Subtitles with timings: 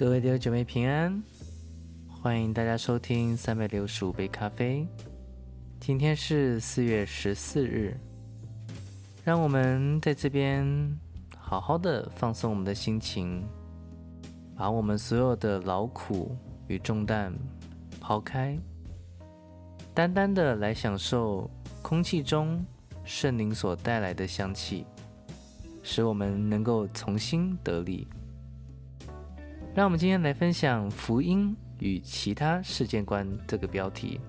[0.00, 1.22] 各位弟兄姐妹平安，
[2.08, 4.88] 欢迎大家收听三百六十五杯咖啡。
[5.78, 7.94] 今天是四月十四日，
[9.22, 10.66] 让我们在这边
[11.36, 13.44] 好好的放松我们的心情，
[14.56, 16.34] 把我们所有的劳苦
[16.66, 17.30] 与重担
[18.00, 18.58] 抛开，
[19.92, 21.50] 单单的来享受
[21.82, 22.64] 空气中
[23.04, 24.86] 圣灵所带来的香气，
[25.82, 28.08] 使我们能够重新得力。
[29.72, 34.20] 让我们今天来分享福音与其他世界观这个标题。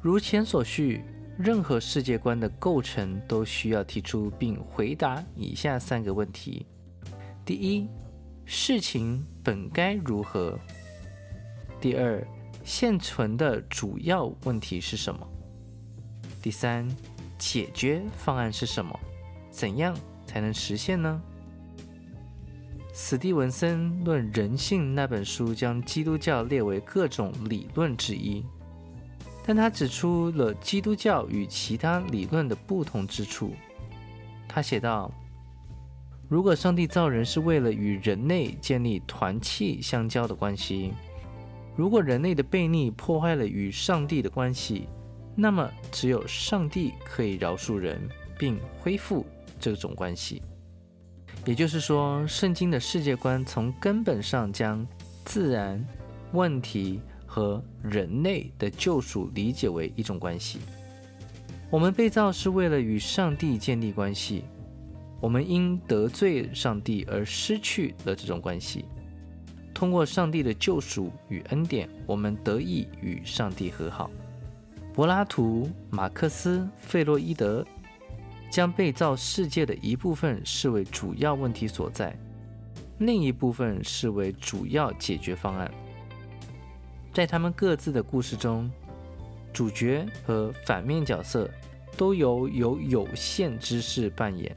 [0.00, 1.02] 如前所叙，
[1.36, 6.64] 任何世界观的构成都需要提出并回答以下三个问题：
[7.44, 7.88] 第一，
[8.44, 10.56] 事情本该如何？
[11.80, 12.24] 第二，
[12.62, 15.26] 现存的主要问题是什么？
[16.40, 16.88] 第三，
[17.38, 18.96] 解决方案是什么？
[19.50, 21.20] 怎样才能实现呢？
[22.96, 28.44] 史蒂文森《论人性》那本书将基督教列为各种理论之一，
[29.44, 33.52] 但他指出了基督教与其他理论的不同之处。
[34.46, 35.10] 他写道
[36.30, 40.92] ：“如果上帝造人是为了与人类建立团契相交的关系，
[41.74, 44.86] 如果人类的悖逆破坏了与上帝的关系，
[45.34, 48.08] 那么只有上帝可以饶恕人
[48.38, 49.26] 并恢复
[49.58, 50.40] 这种关系。”
[51.46, 54.86] 也就是说，圣经的世界观从根本上将
[55.24, 55.84] 自然、
[56.32, 60.60] 问题和人类的救赎理解为一种关系。
[61.70, 64.44] 我们被造是为了与上帝建立关系，
[65.20, 68.86] 我们因得罪上帝而失去了这种关系。
[69.74, 74.10] 通过上帝的救赎与恩典，我们得以与上帝和好。
[74.94, 77.66] 柏拉图、马克思、费洛伊德。
[78.54, 82.16] 将被造世界的一部分视为主要问题所在，
[82.98, 85.68] 另一部分视为主要解决方案。
[87.12, 88.70] 在他们各自的故事中，
[89.52, 91.50] 主角和反面角色
[91.96, 94.56] 都由有有限知识扮演。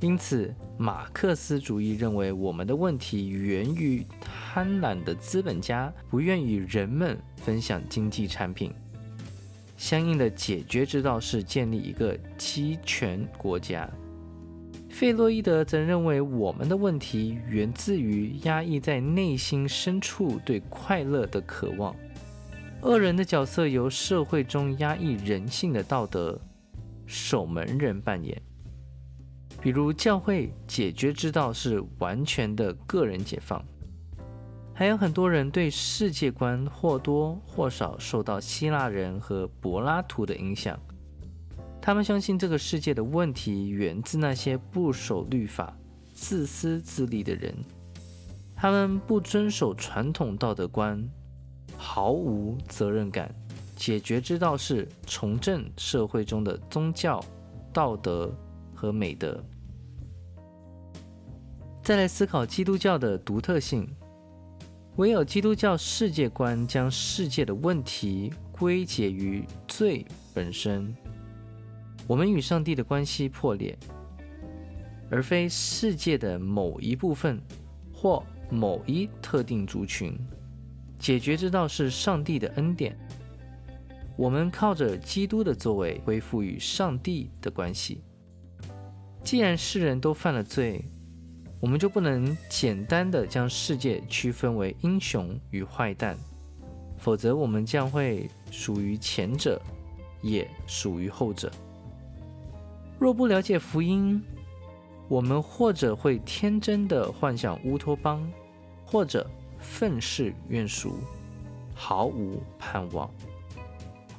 [0.00, 8.72] 因此，马克思主义认为我们的问题源于贪婪的资本家不愿与人们分享经济产品。
[9.78, 13.88] 相应的解决之道是建立一个集权国家。
[14.90, 21.94] 费洛伊德则认为，我们的问题源自于压抑在内心深处对快乐的渴望。
[22.82, 26.40] 恶人的角色由社会中压抑人性的道德
[27.06, 28.40] 守门人扮演。
[29.60, 33.64] 比如，教会解决之道是完全的个人解放。
[34.78, 40.78] 还有很多人对世界观或多或少受到希腊人和柏拉图的影响。
[41.82, 45.76] 他们相信这个世界的问题源自那些不守律法、
[46.14, 47.52] 自私自利的人。
[48.54, 51.04] 他们不遵守传统道德观，
[51.76, 53.34] 毫无责任感。
[53.74, 57.20] 解决之道是重振社会中的宗教、
[57.72, 58.32] 道德
[58.76, 59.42] 和美德。
[61.82, 63.84] 再来思考基督教的独特性。
[64.98, 70.04] 唯有基督教世界观将世界的问题归结于罪
[70.34, 70.92] 本身，
[72.08, 73.78] 我们与上帝的关系破裂，
[75.08, 77.40] 而非世界的某一部分
[77.94, 80.18] 或某一特定族群。
[80.98, 82.98] 解决之道是上帝的恩典，
[84.16, 88.02] 我们靠着基督的作为恢复与上帝的关系。
[89.22, 90.84] 既然世人都犯了罪。
[91.60, 96.16] 我们就不能简单的将世界区分为英雄与坏蛋，
[96.96, 99.60] 否则我们将会属于前者，
[100.22, 101.50] 也属于后者。
[102.98, 104.22] 若不了解福音，
[105.08, 108.24] 我们或者会天真的幻想乌托邦，
[108.84, 109.28] 或者
[109.58, 110.94] 愤世怨俗，
[111.74, 113.10] 毫无盼望。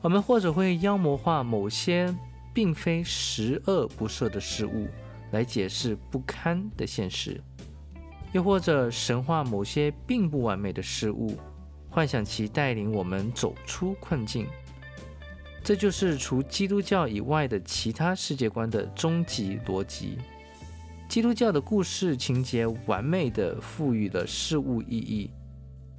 [0.00, 2.14] 我们或者会妖魔化某些
[2.54, 4.88] 并非十恶不赦的事物。
[5.36, 7.38] 来解释不堪的现实，
[8.32, 11.36] 又或者神化某些并不完美的事物，
[11.90, 14.46] 幻想其带领我们走出困境。
[15.62, 20.16] 这就是除基督教以外的其他世界观的终极逻辑。
[21.06, 25.30] 基督教的故事情节完美的赋予了事物意义，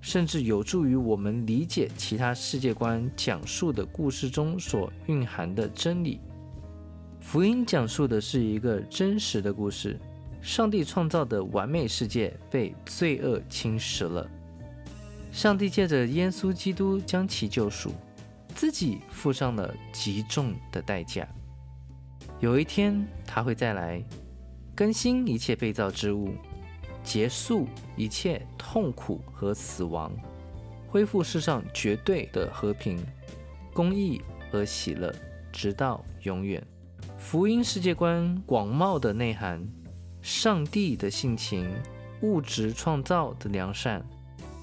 [0.00, 6.22] 甚至有助于我们理解其他世界观讲述的故事中所蕴含的真理。
[7.26, 9.98] 福音讲述的是一个真实的故事：
[10.40, 14.30] 上帝创造的完美世界被罪恶侵蚀了。
[15.32, 17.90] 上帝借着耶稣基督将其救赎，
[18.54, 21.26] 自己付上了极重的代价。
[22.38, 24.00] 有一天他会再来，
[24.72, 26.32] 更新一切被造之物，
[27.02, 30.12] 结束一切痛苦和死亡，
[30.86, 33.04] 恢复世上绝对的和平、
[33.74, 35.12] 公义和喜乐，
[35.52, 36.64] 直到永远。
[37.26, 39.60] 福音世界观广袤的内涵，
[40.22, 41.68] 上帝的性情，
[42.22, 44.00] 物质创造的良善，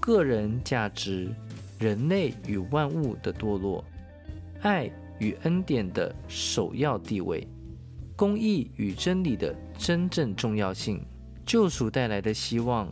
[0.00, 1.28] 个人价值，
[1.78, 3.84] 人类与万物的堕落，
[4.62, 7.46] 爱与恩典的首要地位，
[8.16, 11.04] 公义与真理的真正重要性，
[11.44, 12.90] 救赎带来的希望，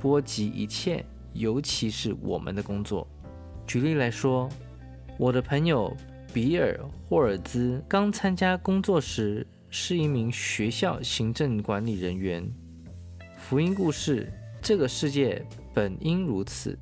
[0.00, 1.04] 波及一切，
[1.34, 3.06] 尤其是我们的工作。
[3.66, 4.48] 举例来说，
[5.18, 5.94] 我的朋友。
[6.40, 12.48] 比尔·霍尔兹刚参加工作时是一名学校行政管理人员。
[13.36, 14.32] 福音故事：
[14.62, 15.44] 这个世界
[15.74, 16.78] 本应如此。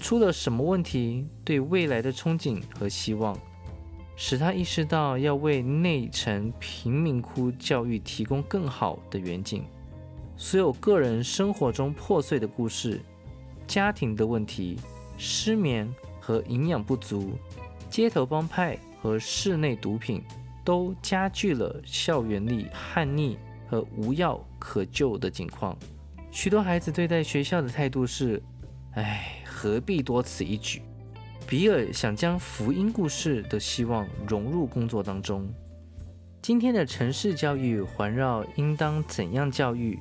[0.00, 1.28] 出了什么问题？
[1.44, 3.38] 对未来的憧憬和希望，
[4.16, 9.62] 使他意识到要为内城贫民窟教育提供更好的远景。
[10.36, 13.00] 所有个人生活中破碎的故事、
[13.64, 14.76] 家庭的问题、
[15.16, 17.38] 失眠和营养不足。
[17.88, 20.22] 街头帮派和室内毒品
[20.64, 25.76] 都加剧了校园里叛逆和无药可救的境况。
[26.30, 28.42] 许多孩子对待学校的态度是
[28.94, 30.82] ：“哎，何必多此一举？”
[31.46, 35.48] 比尔想将福音故事的希望融入工作当中。
[36.42, 39.98] 今天的城市教育环绕应当怎样教育？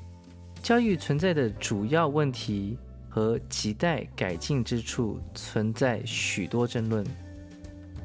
[0.62, 2.78] 教育存在的主要问题
[3.08, 7.06] 和亟待改进之处，存在许多争论。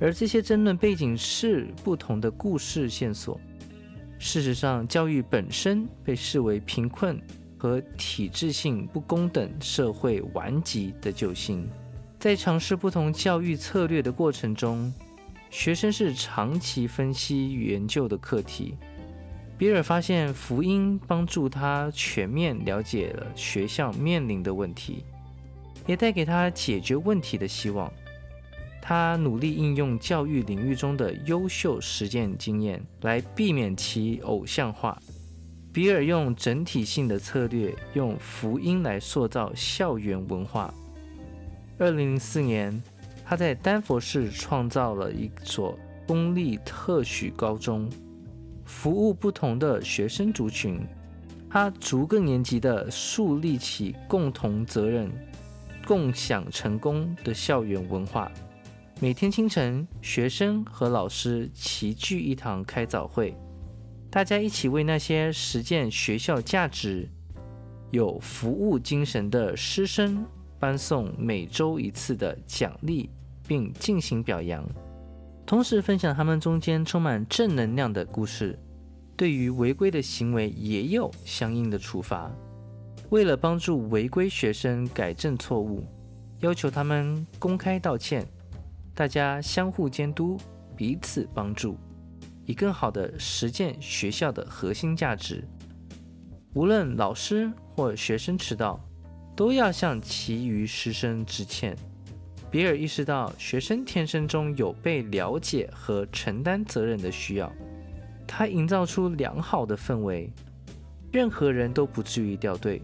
[0.02, 3.40] 而这些争论背景是不同的故事线索。
[4.18, 7.22] 事实上，教育本身被视为贫困
[7.56, 11.68] 和体制性不公等社会顽疾的救星。
[12.18, 14.92] 在尝试不同教育策略的过程中，
[15.50, 18.74] 学生是长期分析与研究的课题。
[19.56, 25.04] 比尔发现福音帮助他全面了解了学校面临的问题，
[25.86, 27.92] 也带给他解决问题的希望。
[28.84, 35.00] 他努力应用教育领域中的优秀实践经验，来避免其偶像化。
[35.72, 40.74] 比尔用整体性的策略，用福音来塑造校园文化。
[41.78, 42.82] 二零零四年，
[43.24, 47.88] 他在丹佛市创造了一所公立特许高中，
[48.64, 50.80] 服务不同的学生族群。
[51.48, 55.08] 他逐个年级的树立起共同责任、
[55.86, 58.30] 共享成功的校园文化。
[59.02, 63.36] 每天清晨，学生和老师齐聚一堂开早会，
[64.08, 67.10] 大家一起为那些实践学校价值、
[67.90, 70.24] 有服务精神的师生
[70.56, 73.10] 颁送每周一次的奖励，
[73.44, 74.64] 并进行表扬，
[75.44, 78.56] 同时分享他们中间充满正能量的故事。
[79.16, 82.30] 对于违规的行为，也有相应的处罚。
[83.10, 85.82] 为了帮助违规学生改正错误，
[86.38, 88.24] 要求他们公开道歉。
[88.94, 90.38] 大家相互监督，
[90.76, 91.78] 彼此帮助，
[92.44, 95.42] 以更好地实践学校的核心价值。
[96.54, 98.78] 无论老师或学生迟到，
[99.34, 101.74] 都要向其余师生致歉。
[102.50, 107.50] 比尔意识到学生天生中有被了解和承担责任的需要，
[108.26, 110.30] 他营造出良好的氛围，
[111.10, 112.82] 任何人都不至于掉队。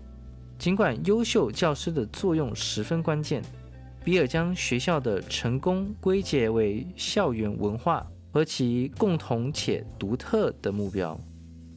[0.59, 3.43] 尽管优秀教师的作用十分关键。
[4.09, 11.21] 比尔将学校的成功归结为校园文化和其共同且独特的目标，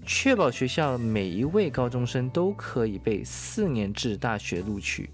[0.06, 5.10] 确保学校每一位高中生都可以被四年制大学录取。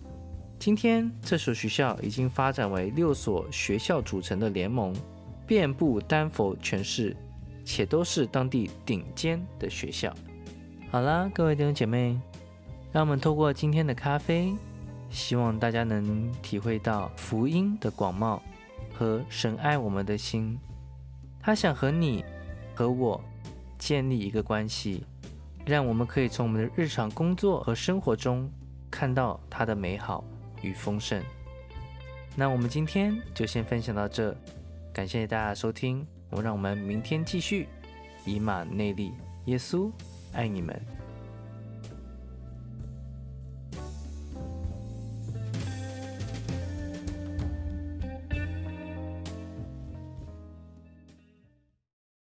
[0.59, 4.95] 今天，这所学校已经发展为六所学校组成的联盟，
[5.47, 7.17] 遍布丹佛全市，
[7.65, 10.13] 且都是当地顶尖的学校。
[10.91, 12.15] 好啦，各位弟兄姐妹，
[12.91, 14.53] 让我们透过今天的咖啡。
[15.09, 18.39] 希望大家能体会到福音的广袤
[18.93, 20.57] 和神爱我们的心。
[21.39, 22.23] 他想和你
[22.75, 23.23] 和我
[23.77, 25.03] 建立一个关系，
[25.65, 28.51] 让我们可以从我们的日常工作和生活中
[28.91, 30.23] 看到他的美好
[30.61, 31.23] 与丰盛。
[32.35, 34.35] 那我们今天就先分享到这，
[34.93, 36.05] 感谢大家收听。
[36.29, 37.67] 我让我们明天继续
[38.25, 39.13] 以马内利，
[39.45, 39.89] 耶稣
[40.33, 41.06] 爱你们。